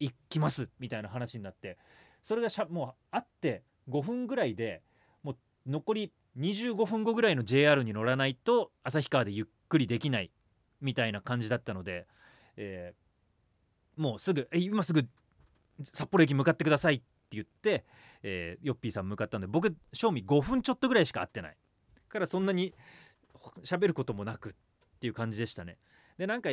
[0.00, 0.70] 行きます。
[0.78, 1.78] みたいな話になって
[2.22, 4.82] それがしゃもうあって5分ぐらいで
[5.22, 10.30] もう残り25分後ぐらいの JR に乗らないと旭川でゆっくりできない
[10.80, 12.06] みたいな感じだったので、
[12.56, 13.02] えー
[13.94, 15.06] もうすぐ「今すぐ
[15.82, 17.84] 札幌駅向かってください」って言って、
[18.22, 21.56] えーヨッピーさん向かったんで僕正味5分ちょっとぐらいしか会ってない
[22.08, 22.74] からそんなに
[23.62, 24.52] 喋ることもなくっ
[24.98, 25.78] ていう感じでしたね。
[26.16, 26.48] でなんか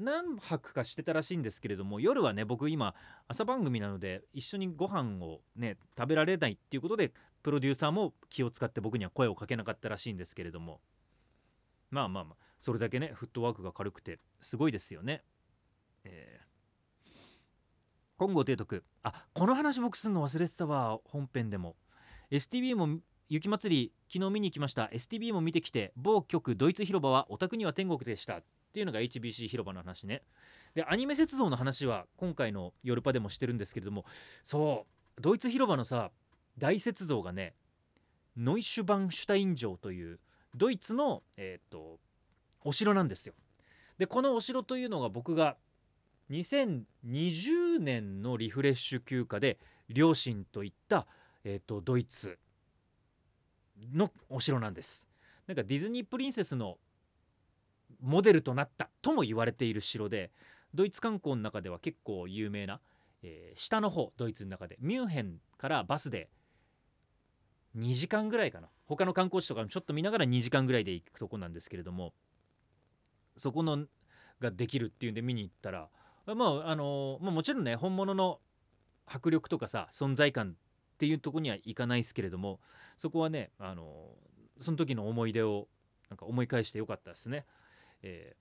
[0.00, 2.94] 何泊かしてたらしいんですけれども夜はね僕今
[3.28, 10.80] 朝番組なので一緒にご飯をね食べられないっていうことでプロデューサーも気を使って僕には声をかけなかったらしいんですけれども。
[11.90, 15.22] まあまあまあそれだけねフットワークが軽くてすごいですよね。
[16.04, 17.10] えー。
[18.16, 18.84] 今後提督。
[19.02, 21.76] あこの話僕すんの忘れてたわ本編でも。
[22.30, 24.90] STB も雪まつり昨日見に行きました。
[24.92, 28.40] STB も見てきて某局ドイツ広場はお宅には天国でした。
[28.70, 30.22] っていうのが HBC 広場の話ね。
[30.74, 34.04] でアニメ雪像の話は今回の「ヨルパ」でもしてるんですけれども
[34.44, 34.86] そ
[35.18, 36.12] うドイツ広場のさ
[36.56, 37.56] 大雪像がね
[38.36, 40.20] ノイシュバンシュタイン城という
[40.54, 41.98] ドイツの、えー、と
[42.62, 43.34] お城なんですよ。
[43.98, 45.56] でこのお城というのが僕が
[46.30, 51.08] 2020年のリフレッシュ休暇で両親と行った、
[51.42, 52.38] えー、とドイツ
[53.92, 55.08] のお城なんです。
[55.48, 56.78] なんかディズニープリンセスの
[58.02, 60.30] モデルとなったとも言われている城で
[60.74, 62.80] ドイツ観光の中では結構有名な、
[63.22, 66.28] えー下の方ドイツの中でミュンヘンからバスで
[67.76, 72.12] 2時間ぐらいかな他の観光地とかもちょっと見ながら2時間ぐらいで行くとこなんですけれども
[73.36, 73.86] そこの
[74.40, 75.88] ができるっていうんで見に行ったら
[76.26, 78.38] まああのまあ、もちろんね本物の
[79.06, 82.60] 迫力とかさ存在感っていうとこにはいかないですけれども
[82.98, 84.10] そこはねあの
[84.60, 85.66] その時の思い出を
[86.10, 87.46] なんか思い返してよかったですね。
[88.02, 88.40] えー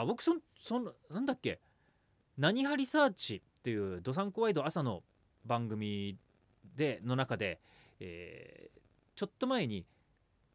[0.00, 1.60] あ僕そそんなんだっけ
[2.38, 5.02] 「何ハリサーチ」っていうドサンコワイド朝の
[5.44, 6.16] 番組
[6.76, 7.60] での中で、
[7.98, 8.80] えー
[9.16, 9.84] ちょっと前に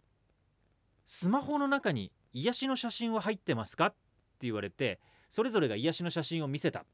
[1.05, 6.85] 「スマホの中に癒しの写真は入ってますか?」って言われてそれぞれが癒しの写真を見せたっ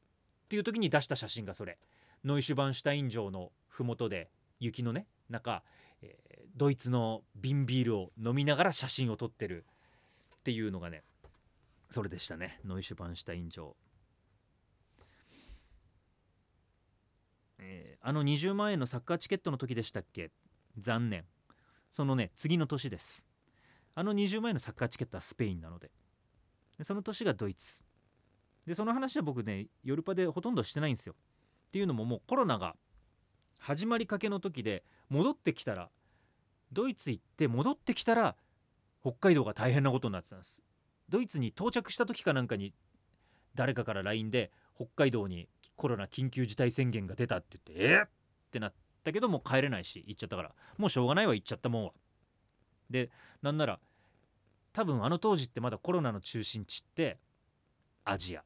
[0.48, 1.78] ていう時に出した写真がそれ
[2.24, 5.62] ノイシュバンシュタイン城の麓で雪のね中、
[6.02, 9.64] えードイツの瓶ビールを飲みながら写真を撮ってる
[10.36, 11.02] っていうのがね
[11.92, 12.58] それでしたね。
[12.64, 13.76] ノイシュバンシュタイン城、
[17.58, 20.32] えーあの20万円のサッカーチケットの時でしたっけ？
[20.78, 21.24] 残念。
[21.92, 23.26] そのね次の年です。
[23.94, 25.90] あの20万円のサッカーチケットはスペインなので。
[26.78, 27.84] でその年がドイツ。
[28.66, 31.14] でその話は僕ねヨルパでほとんどしてないんですよ。
[31.14, 32.74] っていうのももうコロナが
[33.60, 35.90] 始まりかけの時で戻ってきたら
[36.72, 38.36] ドイツ行って戻ってきたら
[39.02, 40.62] 北海道が大変なことになってたんです。
[41.12, 42.72] ドイツに到着した時かなんかに
[43.54, 45.46] 誰かから LINE で北海道に
[45.76, 48.04] コロナ緊急事態宣言が出たって言ってえっ！
[48.04, 48.08] っ
[48.50, 50.52] てなったけどもう帰れないし行っちゃったから。
[50.78, 51.92] もうしょうがないわ行っちゃったもんは。
[52.88, 53.10] で
[53.42, 53.78] なんなら
[54.72, 57.18] 多分あの当時ってまだコロナの中心地って
[58.04, 58.42] アジア。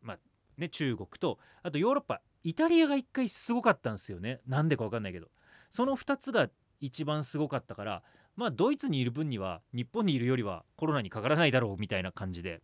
[0.00, 0.18] まあ
[0.56, 2.22] ね中国とあとヨーロッパ。
[2.42, 4.40] イタリアが一回すごかったんですよね。
[4.46, 5.28] なんでか分かんないけど。
[5.70, 6.48] その2つが
[6.80, 8.02] 一番すごかったから
[8.40, 12.62] まあドイツにいる分には日本にいるよりはコロナにかからないだろうみたいな感じで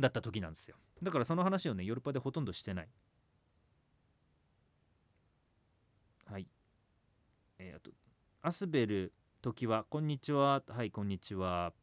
[0.00, 0.76] だった時なんですよ。
[1.04, 2.88] だからその話をねヨーロッパでほとんどしてない。
[6.26, 6.48] はい。
[7.60, 7.92] えー、あと
[8.42, 10.64] アスベル時はこんにちは。
[10.66, 11.68] はいこんにちは。
[11.68, 11.74] っ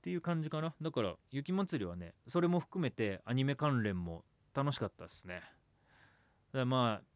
[0.00, 0.74] ていう感じかな。
[0.80, 5.34] だから雪まつりはねそれも含めてアニメ関連も楽しかったですね。
[5.34, 7.15] だからまあ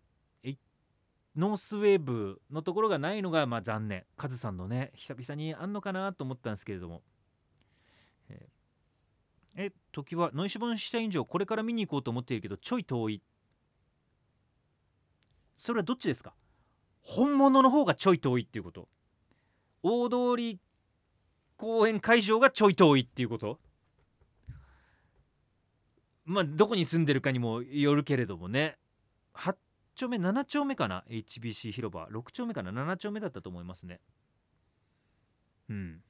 [1.41, 4.05] ノースウェーブのところがないのがまあ残念。
[4.15, 7.03] カズさんのね久々にあんのかなと思ったんですけれども。
[8.29, 8.49] え
[9.57, 13.23] え時はノイシュバンシュタイン城これから見に行こうと思っているけどちょい遠い。
[15.57, 16.35] それはどっちですか？
[17.01, 18.89] 本物の方がちょい遠いっていうこと。
[19.83, 20.59] 大通
[21.57, 23.59] 公園会場がちょい遠いっていうこと。
[26.27, 28.77] まあどこに住んでるかにもよるけれどもね。
[29.33, 29.57] 八
[30.01, 32.09] 丁目7丁目かな？HBC 広場。
[32.09, 34.01] 6丁目かな？7丁目だったと思いますね。
[35.69, 36.01] うん。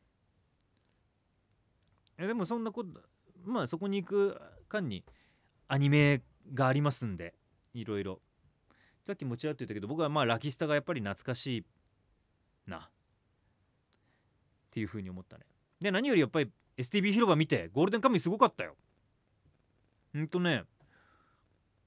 [2.18, 3.00] えでもそんなこと
[3.44, 5.04] まあそこに行く間に
[5.66, 6.22] アニメ
[6.54, 7.34] がありますんで
[7.72, 8.20] いろいろ
[9.06, 11.64] さっきもちらっと言ったけど僕はまあラキスタがやっぱり懐かしい
[12.70, 12.76] な。
[12.78, 12.82] っ
[14.70, 15.44] ていうふうに思ったね。
[15.80, 18.76] で何よりやっぱり STB 広場見てゴールデンカムイすごかったよ。
[20.12, 20.62] ほんとね。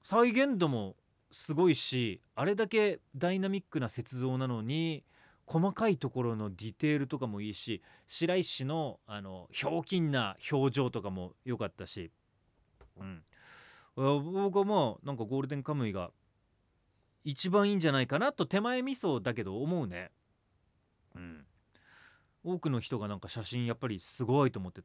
[0.02, 0.96] 再現度も
[1.34, 5.02] すごいしあれだけダイナミックな雪像なのに
[5.46, 12.12] 細かいところのディテールとかもいいし白石のあのひょうきんな表情とかも良かったし、
[13.00, 13.22] うん、
[13.96, 16.12] 僕はまあなんかゴールデンカムイが
[17.24, 20.12] 一番いいんじゃないかなと手前味噌だけど思うね。
[21.16, 21.44] うん、
[22.44, 24.82] 多くの人がなんか写真やっぱりすごいと思って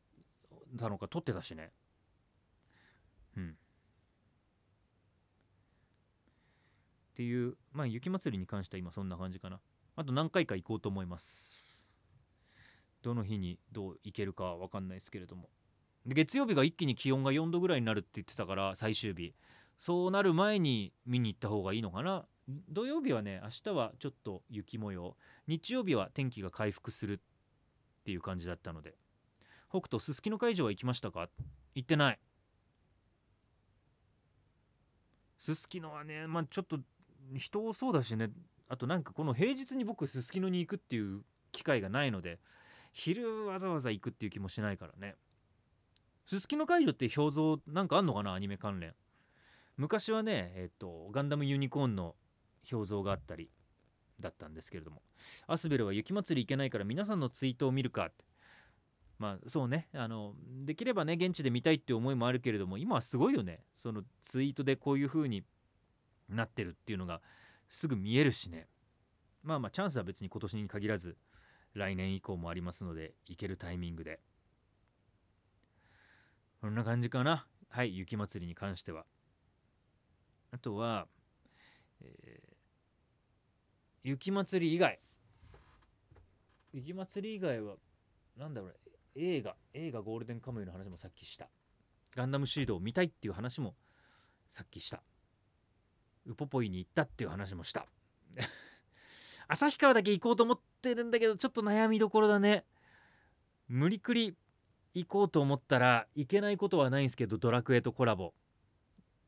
[0.78, 1.72] たのか撮ってたしね。
[3.38, 3.56] うん。
[7.20, 9.60] っていうまあ雪まつりに関しては今そんな感じかな。
[9.98, 11.94] あと何回か行こうと思います。
[13.02, 15.50] どの日にどう行けるかは分かんないですけれども。
[16.06, 19.36] 月曜日が一気に気温が4度ぐらいになるって言ってたから最終日。
[19.78, 22.26] そうなる前に見に行った方がいいのかな。
[22.70, 25.18] 土曜日はね明日はちょっと雪模様。
[25.46, 27.20] 日曜日は天気が回復するっ
[28.06, 28.96] ていう感じだったので。
[29.70, 31.28] 北斗すすきの会場は行きましたか？
[31.76, 32.20] 行ってない。
[35.38, 36.80] すすきのはねまあちょっと
[37.36, 38.30] 人多そうだしね。
[38.68, 42.40] あとなんかこの平日に僕すすきのに行くっていう機会がないので
[42.94, 45.16] 昼わざわざ行くっていう気もしないからね。
[46.28, 48.34] すすきの会場って表像なんかあんのかな？
[48.34, 48.94] アニメ関連。
[49.78, 52.16] 昔はねえっとガンダムユニコーンの
[52.72, 53.50] 表像があったり
[54.20, 55.02] だったんですけれども。
[55.48, 58.26] アスベルは雪まつり行けないから皆さんのツイートを見るかって。
[59.18, 59.90] まあそうね。
[59.94, 60.34] あの
[60.66, 63.64] できればね現地で見たいって思いもあるけれども今はすごいよね。
[63.76, 65.44] そのツイートでこういう風に
[66.30, 67.22] なってるっていうのが
[67.68, 68.68] すぐ見えるしね。
[69.44, 71.18] まあまあチャンスは別に今年に限らず
[71.74, 74.20] 来年以降もありますので行けるタイミングで。
[76.62, 77.48] こんな感じかな。
[77.70, 79.06] はい雪まつりに関しては。
[80.52, 81.08] あとは、
[82.02, 85.00] えー、雪まつり以外。
[86.74, 87.76] 雪まつり以外は
[88.38, 88.76] なんだろう
[89.16, 91.50] 映画映画ゴールデンカムイの話もさっきした。
[92.16, 93.76] ガンダムシードを見たいっていう話も
[94.50, 95.04] さっきした。
[96.26, 97.88] ウポポイに行ったっていう話もした。
[99.48, 102.66] 旭川だけ行こうと思ってるんだけどちょっと悩みどころだね。
[103.68, 104.36] 無理くり
[104.94, 108.34] 行こうと思ったらいけないことはないんですけどドラクエとコラボ。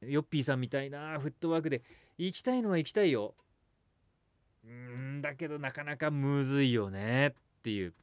[0.02, 1.84] ヨッピーさんみたいなフットワークで
[2.18, 3.36] 行きたいのは行きたいよ。
[4.64, 7.94] うんだけどなかなかむずいよねっていう。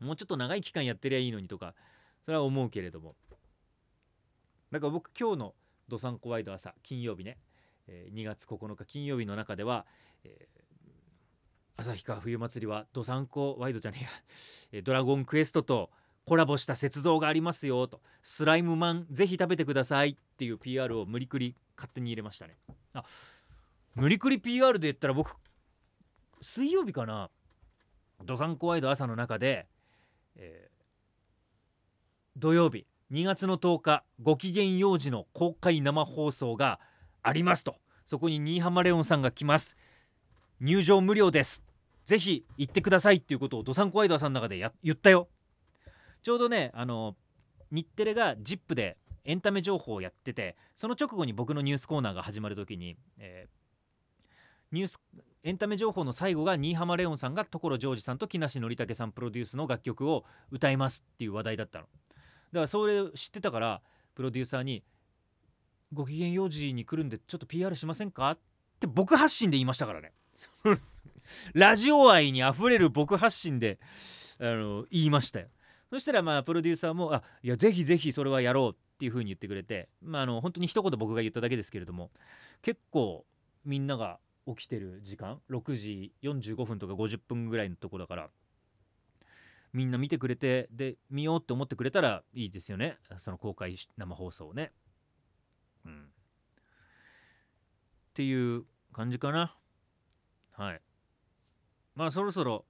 [0.00, 1.74] もうちょっと長い期間やってりゃいいのにとか
[2.24, 3.14] それは思うけれども。
[4.70, 5.54] だから僕今日の
[5.86, 7.38] 「どさんこワイド朝」金曜日ね。
[7.88, 9.86] え2月9日金曜日の中では、
[10.24, 14.08] えー、旭川冬祭りはどさんこワイドじゃね
[14.72, 15.90] えや、ドラゴンクエストと
[16.24, 22.56] コラボした雪像がありますよとスライムマンぜひ食べてくださいっていう PR を無理くり勝手に入れましたね。
[22.94, 23.04] あ
[23.94, 25.36] 無理くり PR で言ったら僕
[26.40, 27.30] 水曜日かな
[28.24, 29.66] どさんこワイド朝の中で、
[30.36, 36.80] えー、土曜日2月の10日ご機嫌幼児の公開生放送が
[37.22, 37.76] ありますと。
[38.04, 39.76] そこに新浜レオンさんが来ます。
[40.60, 41.62] 入場無料です。
[42.04, 45.28] ぜひ行ってくださいっていうことをドサンコワイドさんの中でや言ったよ。
[46.22, 47.16] ちょうどねあの
[47.70, 54.28] 日テレが ZIP でエンタメ情報をやっててその直後に僕のニュースコーナーが始まる時に、えー、
[54.72, 55.00] ニュース
[55.44, 61.86] エンタメ情報の最後が新浜レオンさんが所ジョージさんと木梨憲武さんプロデュースの楽曲を歌いますっていう話題だったの。
[61.86, 63.82] だからそれ知ってたから
[64.14, 64.84] プロデューサーに
[65.92, 68.30] ご機嫌用事に来るんでちょっと PR しませんか？
[68.30, 68.38] っ
[68.80, 70.12] て僕発信で言いましたからね。
[71.54, 73.78] ラジオ愛にあふれる僕発信で
[74.38, 75.48] あの言いましたよ。
[75.90, 82.10] そしたらまあプロデューサーも「あいやぜひぜひそれはやろう」っていう風に言ってくれてまああの本当に一言僕が言っただけですけれども
[82.62, 83.26] 結構
[83.64, 88.30] みんなが起きてる時間6時45分とか50分ぐらいのとこだから
[89.72, 92.98] みんな見てくれてで見ようって思ってくれたらいいですよね。
[93.16, 94.72] その公開生放送をね。
[95.84, 96.04] うん、っ
[98.14, 99.56] ていう感じかな。
[100.52, 100.80] はい。
[101.94, 102.64] まあそろそろ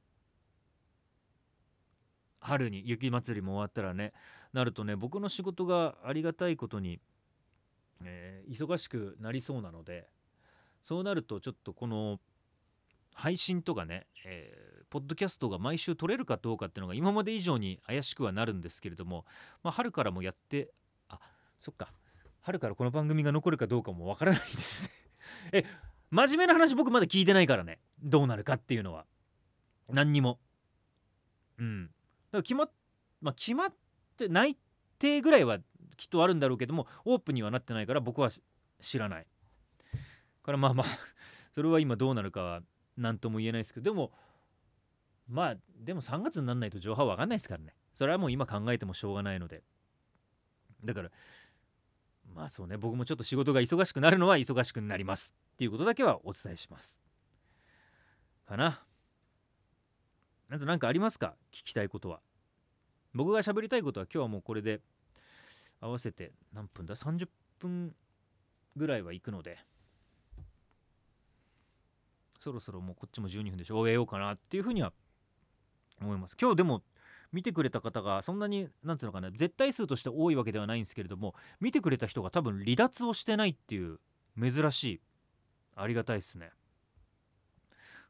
[2.41, 4.13] 春に雪まつりも終わったらね
[4.53, 7.01] なるとね僕の仕事がありがたいことに、
[8.05, 10.09] えー、忙しくなりそうなので
[10.83, 12.19] そうなるとちょっとこの
[13.15, 19.25] 配信とかね、えー、ポッドキャストが毎週撮れるかどうかっていうのが今まで以上に怪しくはなるんですけれども、
[19.63, 20.73] まあ、春からもやって
[21.09, 21.21] あ
[21.61, 21.93] そっか。
[22.43, 24.91] 春からこの番組が残るかどうかもわからないですね。
[25.53, 25.65] え
[26.11, 27.81] 真面目な話僕まだ聞いてないからね。
[28.03, 29.07] どうなるかっていうのは。
[29.89, 30.41] 何にも。
[31.59, 31.87] うん。
[31.87, 31.97] だか
[32.33, 32.73] ら決まっ
[33.21, 33.75] まあ決まっ
[34.17, 34.59] て内
[34.99, 35.61] 定ぐらいは
[35.97, 38.31] きっとあるんだろうけどもオープンにはなってないから僕は
[38.81, 39.27] 知らない。
[40.43, 40.87] からまあまあ
[41.53, 42.63] それは今どうなるかは
[42.97, 44.13] 何とも言えないですけどでも
[45.29, 47.77] まあでも3月にならないと情報は分かんないですからね。
[47.95, 49.63] それはもう今考えてもしょうがないので。
[50.85, 51.11] だから
[52.35, 57.01] まあそうね僕もちょっと仕事が忙しくなるのは忙しくなりますっていうことだけはお伝えします。
[58.47, 58.83] かな。
[60.51, 61.35] あと何かありますか？
[61.53, 62.21] 聞きたいことは。
[63.15, 64.81] 僕が喋りたいことは今日はもうこれで
[65.81, 67.95] 合わせて何分だ？30分
[68.77, 69.59] ぐらいは行くので。
[72.41, 73.77] そろそろもうこっちも12分でしょ。
[73.79, 74.93] 終えようかなっていうふうには
[76.01, 76.37] 思います。
[76.41, 76.83] 今日でも
[77.33, 83.99] 見てくれた方がそんなになんつうのかな絶対数として多いわけではないんですけれども見てくれた人が多分離脱をしてないっていう
[84.39, 85.01] 珍しい
[85.75, 86.51] ありがたいですね。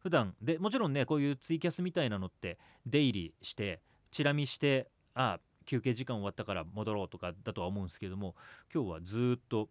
[0.00, 3.80] 普段でもちろんねこういうツイキャスみたいなのって出入りして
[4.10, 8.34] チラ見してああ休憩時間終わったから戻ろうとかだとは思うんですけども
[8.74, 9.68] 今日はずっと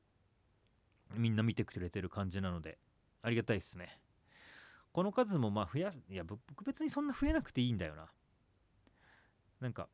[1.16, 2.78] みんな見てくれてる感じなので
[3.22, 4.00] ありがたいですね。
[4.94, 8.08] この数もまあ増やすいや僕別にそんな増えなくていいんだよな。
[9.62, 9.88] なんか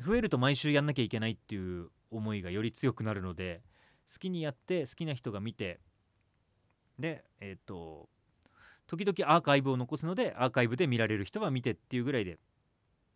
[0.00, 3.62] 増えると毎週やんなきゃいけないっていう思いがより強くなるので
[4.10, 5.80] 好きにやって好きな人が見て
[6.98, 8.08] でえっ、ー、と
[8.86, 12.38] 時々アーカイブを残すのでアーカイブで見られる人は見てっていうぐらいで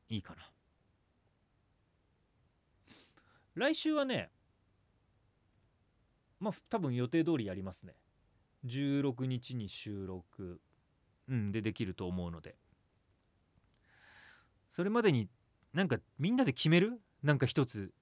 [0.09, 0.51] いいかな。
[3.55, 4.31] 来週はね
[6.41, 7.95] まあ多分予定通りやりますね。
[8.67, 10.61] 16日に収録
[11.29, 12.57] うんでできると思うので。
[14.71, 15.29] それまでに
[15.73, 17.01] なんかみんなで決める？
[17.23, 17.93] なんか一つ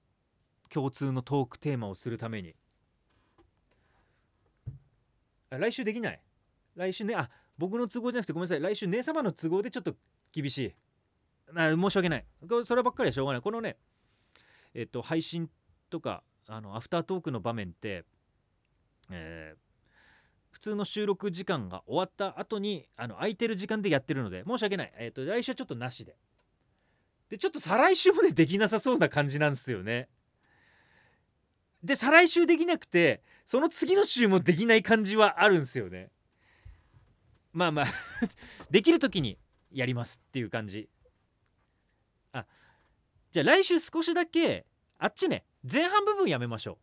[0.69, 2.55] 共通のトークテーマをするために。
[5.49, 6.21] 来週できない？
[6.75, 8.61] 来週ねあ僕の都合じゃなくてごめんなさい。
[8.61, 9.93] 来週姉様の都合でちょっと
[10.31, 10.75] 厳しい。
[11.55, 12.25] あ申し訳ない。
[12.65, 13.41] そればっかりはしょうがない。
[13.41, 13.77] このね
[14.73, 15.49] えっと配信
[15.89, 18.05] とかあのアフタートークの場面って、
[19.11, 19.57] えー、
[20.51, 26.15] 普通の収録時間が終わった後にあの空いてる時間でやってるので申し訳ない、えっと来週はちょっとなしで。
[27.29, 30.09] でちょっと再来週もねできなさそうな感じなんですよね。
[31.83, 36.09] で再来週できなくてその次の週もできない感じはあるんですよね。
[37.53, 37.85] まあまあ
[38.69, 39.37] できる時に
[39.71, 40.89] やりますっていう感じ。
[42.31, 42.45] あ
[43.31, 44.65] じゃあ来週少しだけ
[44.97, 46.79] あっちね前半部分やめましょ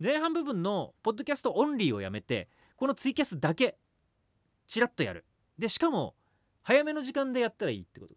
[0.00, 0.04] う。
[0.04, 3.78] 前半部分のポッドキャストオンリーをやめてこのツイキャスだけ
[4.66, 5.26] チラッとやる。
[5.58, 6.16] でしかも
[6.62, 8.14] 早めの時間でやったらいいってこと。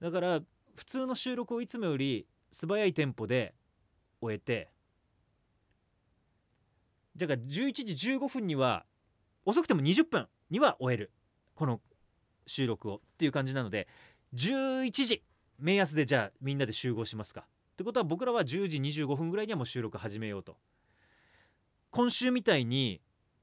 [0.00, 0.42] だから
[0.74, 3.54] 普通の収録をいつもより素早いテンポで
[4.20, 4.70] 終えて
[7.16, 8.84] だから11時15分には
[9.44, 11.12] 遅くても20分には終える。
[11.54, 11.80] この
[12.46, 13.88] 収録をっていう感じなので
[14.34, 15.22] 11時
[15.58, 17.42] 目安でじゃあみんなで集合しますか。
[17.42, 20.56] ってことは僕らは10時25分ぐらいにはもう収録始めようと。
[21.90, 23.00] 今週みたいに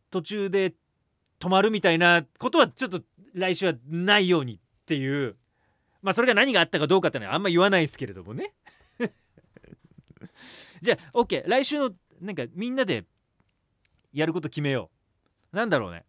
[0.09, 0.73] 途中で
[1.39, 3.01] 止まるみたいなことはちょっと
[3.33, 5.37] 来週はないようにっていう
[6.01, 8.53] まあそれが何があったかどうかってのはあんま言わないですけれどもね。
[10.81, 13.05] じゃあ OK 来週のなんかみんなで
[14.13, 14.89] やること決めよ
[15.53, 15.55] う。
[15.55, 16.05] なんだろうね。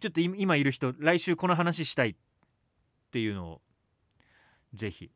[0.00, 2.16] ちょっと今いる人来週この話したいっ
[3.10, 3.62] ていうのを
[4.72, 5.10] ぜひ。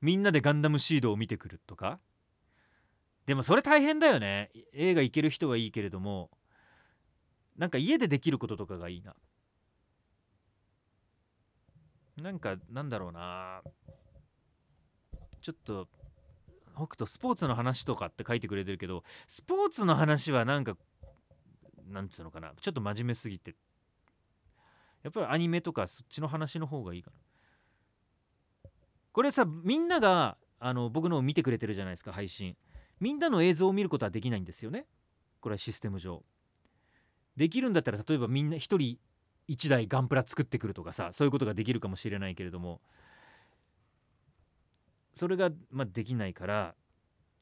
[0.00, 2.00] みんなでガンダムシードを見てくるとか。
[3.26, 4.50] でもそれ大変だよね。
[4.72, 6.30] 映画行ける人はいいけれども。
[7.56, 9.14] なんか家でできることとかがいいな。
[12.20, 13.62] なんかなんだろうな。
[15.40, 15.88] ちょっと
[16.74, 20.76] 北斗スポーツの話とかって書いてくれてるけどスポーツの話はなんか
[21.86, 22.52] なんつうのかな。
[22.60, 23.56] ちょっと真面目すぎて。
[25.02, 27.16] やっぱりアニメとかそっちの話の方がいいかな。
[29.12, 32.56] これさみんながあの僕のを見てくれてるじゃないですか配信。
[33.00, 34.86] みんなの映像を見ることはできないんですよね。
[35.40, 36.22] これはシステム上。
[37.36, 38.98] できるんだったら例えばみんな1人
[39.50, 42.80] 1台ガンプラ作ってくるとかさそういうことができるかもしれないけれども。
[45.12, 46.74] それが、まあ、できないから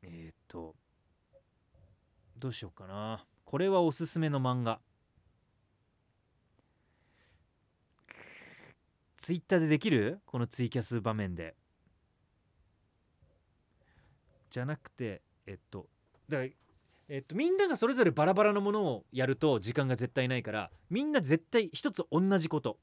[0.02, 0.74] えっ、と
[2.38, 3.26] どうしようかな。
[3.44, 4.80] これはおすすめの漫画。
[9.18, 10.20] ツイッターでできる？
[10.24, 11.56] このツイキャス場面で。
[14.50, 15.88] じゃなくてえっと
[16.28, 16.48] だから
[17.08, 22.78] えっと、みんながそれぞれバラバラのものをやると時間が絶対ないからみんな絶対一つ同じこと、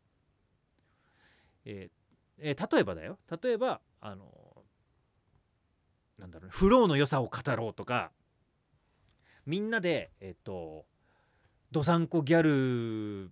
[1.65, 2.05] えー
[2.39, 3.19] えー、例えばだよ。
[3.41, 4.25] 例えばあの
[6.17, 8.11] なんだろう、ね、フローの良さを語ろうとか
[9.45, 10.85] みんなでえっと
[11.71, 13.31] どさんこギャル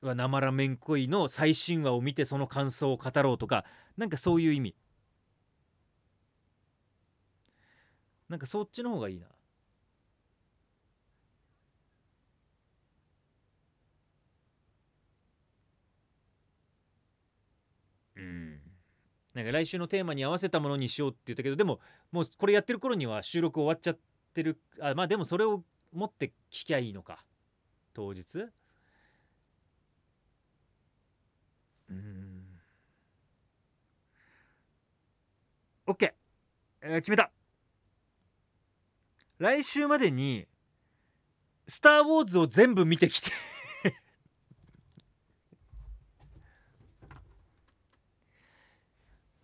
[0.00, 3.64] は生ラメン恋の最新話を見てその感想を語ろうとか
[3.96, 4.74] なんかそういう意味。
[8.28, 9.26] なんかそっちの方がいいな。
[18.16, 18.60] うん。
[19.34, 21.80] なんか来週のテーマに合わせたものにしようって言ったけどでも
[22.12, 23.98] もうこれやってる頃には収録終わっちゃっ
[24.34, 25.62] てるあまあでもそれを
[25.92, 27.24] 持って聞きゃいいのか。
[27.94, 28.46] 当日？
[31.88, 32.58] うん。
[35.86, 36.12] OK、
[36.82, 37.32] えー決めた。
[39.38, 40.48] 来週までに
[41.68, 43.30] 「スター・ウォーズ」を全部見てきて。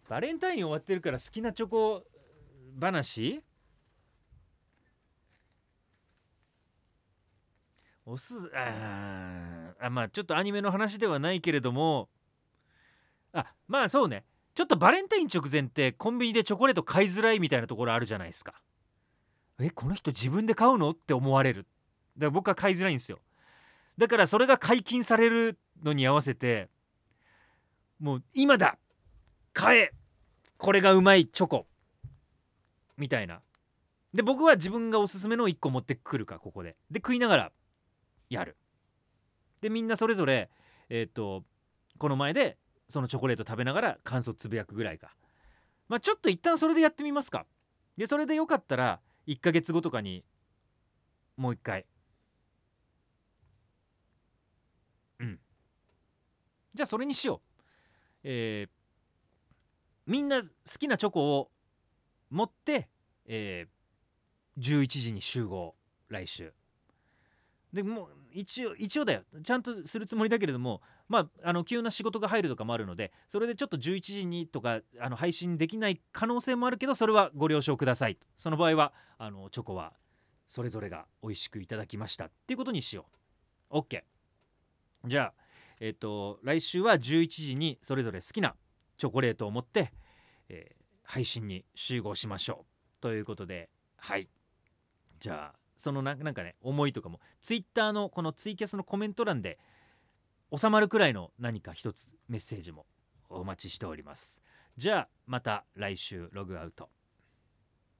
[0.08, 2.04] バレンタイン終わってるから好きなチョコ
[2.78, 3.42] 話？
[8.06, 12.10] おすああまあちょっとアニメの話ではないけれども。
[13.32, 14.24] あまあそうね。
[14.54, 18.60] ちょっとバレンタイン直前ってコンビニでチョコレート買いづらいみたいなところあるじゃないですか。
[19.60, 20.90] えこの人自分で買うの？
[20.90, 21.66] って思われる。
[22.16, 23.18] だから僕は買いづらいんですよ。
[23.98, 26.68] だからそれが解禁されるのに合わせて
[28.00, 28.76] もう今だ
[29.52, 29.92] 買え
[30.56, 31.66] これがうまいチョコ
[32.96, 33.40] みたいな。
[34.12, 36.76] で僕は自分がおすすめの1個持ってくるかここで。
[36.90, 37.52] で食いながら
[38.30, 38.56] やる。
[39.60, 40.50] でみんなそれぞれ
[40.88, 41.44] えっ、と
[41.98, 45.14] この前でそのチョコレート食べながら感想つぶやくぐらいか。
[45.88, 47.46] まあちょっと一旦それでやってみますか。
[47.96, 50.24] でそれでよかったら1か月後とかに
[51.36, 51.86] もう一回。
[55.20, 55.40] うん。
[56.74, 57.60] じゃあそれにしよう。
[58.24, 58.74] えー
[60.06, 60.48] みんな好
[60.78, 61.50] きなチョコを
[62.28, 62.90] 持って、
[63.26, 63.74] えー
[64.56, 65.74] 11時に集合。
[66.08, 66.52] 来週。
[67.74, 69.22] でもう一応一応だよ。
[69.42, 78.18] ちゃんとするつもりだけれどもまああの急な仕事が入るとかもあるのでそれでちょっと11時にとかあの配信できない可能性もあるけどそれはご了承ください。
[78.36, 79.92] その場合はあのチョコは
[80.46, 83.06] それぞれが美味しくいただきましたっていうことにしよ
[83.70, 83.78] う。
[83.78, 84.02] OK
[85.06, 85.34] じゃあ
[85.80, 88.54] えっ、と来週は11時にそれぞれ好きな
[88.96, 89.92] チョコレートを持って、
[90.48, 93.02] えー配信に集合しましょう。
[93.02, 93.68] ということで
[93.98, 94.28] はい。
[95.20, 97.20] じゃあそのなんかね思いとかも。
[97.40, 99.58] ツイッターのこのツイキャスのコメント欄で
[100.56, 102.86] 収まるくらいの何か一つメッセージも
[103.28, 104.42] お待ちしております。
[104.76, 106.90] じゃあまた来週ログアウト。